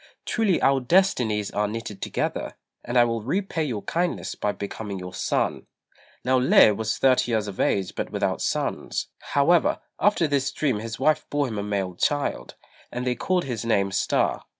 Truly 0.25 0.59
our 0.63 0.79
destinies 0.79 1.51
are 1.51 1.67
knitted 1.67 2.01
together, 2.01 2.55
and 2.83 2.97
I 2.97 3.03
will 3.03 3.21
repay 3.21 3.63
your 3.65 3.83
kindness 3.83 4.33
by 4.33 4.51
becoming 4.51 4.97
your 4.97 5.13
son." 5.13 5.67
Now 6.25 6.39
Lê 6.39 6.75
was 6.75 6.97
thirty 6.97 7.29
years 7.33 7.47
of 7.47 7.59
age 7.59 7.93
but 7.93 8.09
without 8.09 8.41
sons; 8.41 9.09
however, 9.19 9.79
after 9.99 10.25
this 10.27 10.51
dream 10.51 10.79
his 10.79 10.99
wife 10.99 11.27
bore 11.29 11.47
him 11.47 11.59
a 11.59 11.63
male 11.63 11.93
child, 11.93 12.55
and 12.91 13.05
they 13.05 13.13
called 13.13 13.43
his 13.43 13.63
name 13.63 13.91
Star. 13.91 14.43